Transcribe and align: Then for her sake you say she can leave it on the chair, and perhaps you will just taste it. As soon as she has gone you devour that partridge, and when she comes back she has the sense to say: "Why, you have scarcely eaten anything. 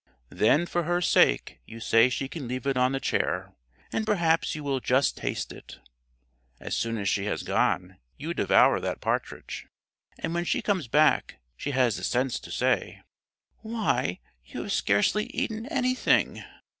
Then 0.31 0.65
for 0.65 0.81
her 0.85 0.99
sake 0.99 1.59
you 1.67 1.79
say 1.79 2.09
she 2.09 2.27
can 2.27 2.47
leave 2.47 2.65
it 2.65 2.75
on 2.75 2.91
the 2.93 2.99
chair, 2.99 3.53
and 3.93 4.03
perhaps 4.03 4.55
you 4.55 4.63
will 4.63 4.79
just 4.79 5.15
taste 5.15 5.51
it. 5.51 5.77
As 6.59 6.75
soon 6.75 6.97
as 6.97 7.07
she 7.07 7.25
has 7.25 7.43
gone 7.43 7.97
you 8.17 8.33
devour 8.33 8.79
that 8.79 8.99
partridge, 8.99 9.67
and 10.17 10.33
when 10.33 10.43
she 10.43 10.63
comes 10.63 10.87
back 10.87 11.35
she 11.55 11.69
has 11.69 11.97
the 11.97 12.03
sense 12.03 12.39
to 12.39 12.49
say: 12.51 13.03
"Why, 13.59 14.17
you 14.43 14.63
have 14.63 14.71
scarcely 14.71 15.25
eaten 15.25 15.67
anything. 15.67 16.43